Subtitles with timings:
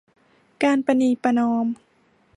[0.63, 1.67] การประนีประนอม